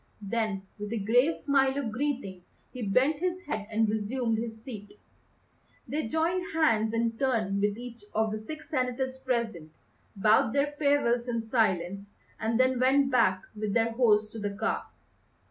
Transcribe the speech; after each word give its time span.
Then, 0.23 0.63
with 0.79 0.91
a 0.93 0.97
grave 0.97 1.35
smile 1.35 1.77
of 1.77 1.91
greeting, 1.91 2.41
he 2.71 2.81
bent 2.81 3.17
his 3.19 3.43
head 3.45 3.67
and 3.69 3.87
resumed 3.87 4.39
his 4.39 4.59
seat. 4.63 4.99
They 5.87 6.07
joined 6.07 6.53
hands 6.55 6.91
in 6.91 7.19
turn 7.19 7.61
with 7.61 7.77
each 7.77 8.03
of 8.11 8.31
the 8.31 8.39
six 8.39 8.67
senators 8.67 9.19
present, 9.19 9.71
bowed 10.15 10.53
their 10.53 10.71
farewells 10.79 11.27
in 11.27 11.47
silence, 11.51 12.13
and 12.39 12.59
then 12.59 12.79
went 12.79 13.11
back 13.11 13.43
with 13.55 13.75
their 13.75 13.91
host 13.91 14.31
to 14.31 14.39
the 14.39 14.49
car. 14.55 14.87